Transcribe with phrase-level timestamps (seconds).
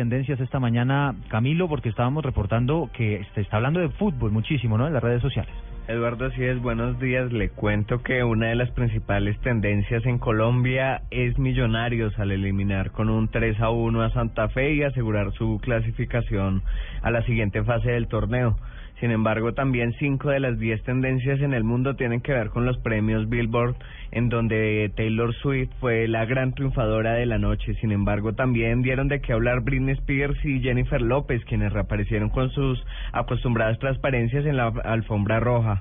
[0.00, 4.86] Tendencias esta mañana, Camilo, porque estábamos reportando que está hablando de fútbol muchísimo, ¿no?
[4.86, 5.52] En las redes sociales.
[5.88, 7.32] Eduardo, es, buenos días.
[7.32, 13.08] Le cuento que una de las principales tendencias en Colombia es Millonarios al eliminar con
[13.08, 16.62] un 3 a 1 a Santa Fe y asegurar su clasificación
[17.02, 18.56] a la siguiente fase del torneo.
[19.00, 22.66] Sin embargo, también cinco de las diez tendencias en el mundo tienen que ver con
[22.66, 23.76] los premios Billboard,
[24.10, 27.74] en donde Taylor Swift fue la gran triunfadora de la noche.
[27.80, 32.50] Sin embargo, también dieron de qué hablar Britney Spears y Jennifer López, quienes reaparecieron con
[32.50, 35.79] sus acostumbradas transparencias en la alfombra roja.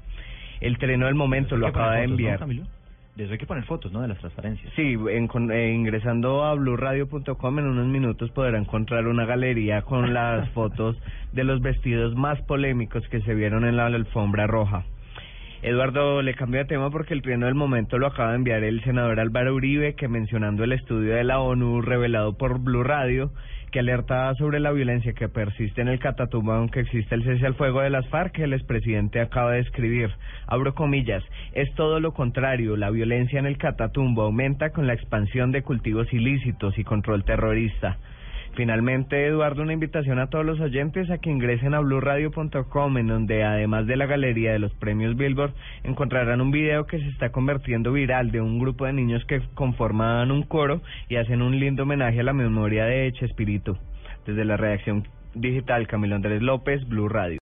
[0.61, 2.39] El treno del momento lo acaba de enviar.
[3.15, 4.02] De eso hay que poner fotos, ¿no?
[4.02, 4.71] De las transparencias.
[4.75, 10.13] Sí, en, con, eh, ingresando a blurradio.com en unos minutos podrá encontrar una galería con
[10.13, 10.95] las fotos
[11.33, 14.85] de los vestidos más polémicos que se vieron en la alfombra roja.
[15.61, 18.81] Eduardo, le cambio de tema porque el trino del momento lo acaba de enviar el
[18.85, 23.31] senador Álvaro Uribe, que mencionando el estudio de la ONU revelado por Blue Radio,
[23.70, 27.56] que alerta sobre la violencia que persiste en el Catatumbo, aunque existe el cese al
[27.56, 30.09] fuego de las FARC, que el expresidente acaba de escribir.
[30.48, 35.52] Abro comillas, es todo lo contrario, la violencia en el Catatumbo aumenta con la expansión
[35.52, 37.98] de cultivos ilícitos y control terrorista.
[38.59, 43.45] Finalmente, Eduardo, una invitación a todos los oyentes a que ingresen a blurradio.com, en donde
[43.45, 45.53] además de la galería de los premios Billboard,
[45.85, 50.30] encontrarán un video que se está convirtiendo viral de un grupo de niños que conforman
[50.30, 53.77] un coro y hacen un lindo homenaje a la memoria de Chespirito.
[54.25, 57.37] Desde la redacción digital, Camilo Andrés López, Blue Radio.